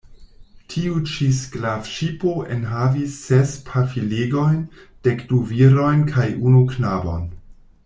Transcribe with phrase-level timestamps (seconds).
[0.73, 4.57] Tiu-ĉi sklavŝipo enhavis ses pafilegojn,
[5.09, 7.31] dekdu virojn kaj unu knabon.